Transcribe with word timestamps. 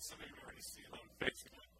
Thank 0.00 0.16
you. 1.44 1.79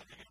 I 0.00 0.04
think 0.04 0.25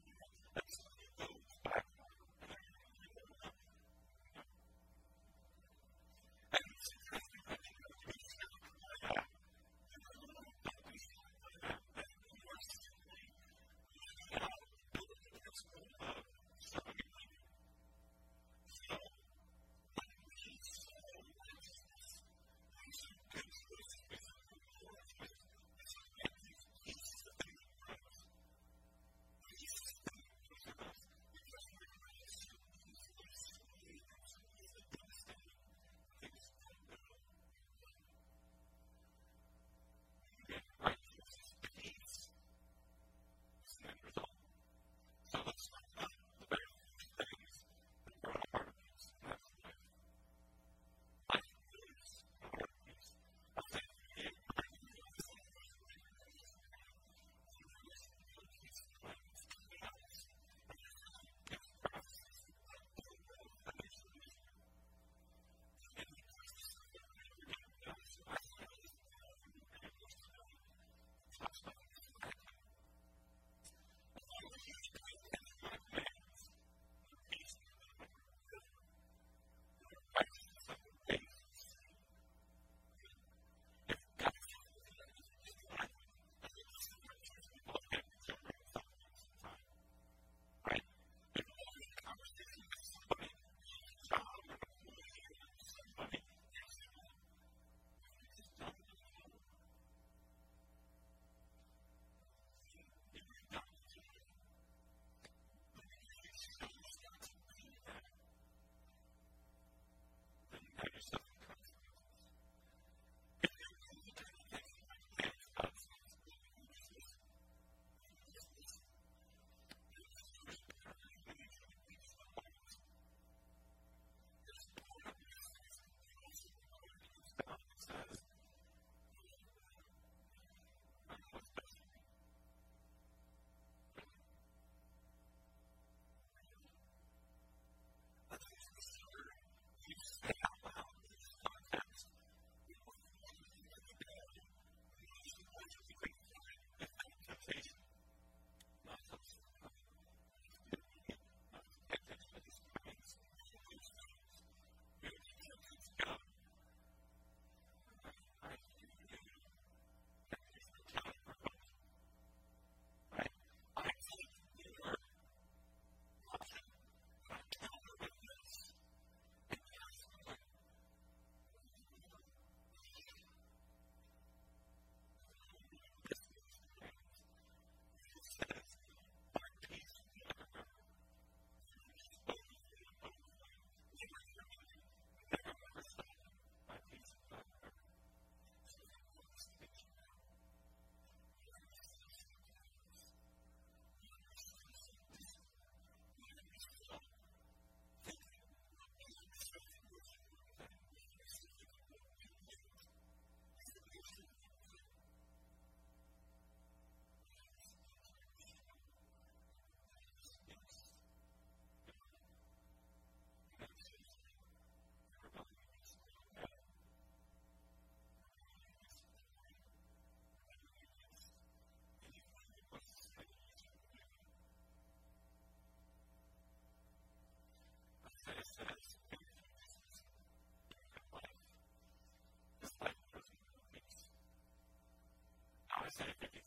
sanitizing. 235.98 236.45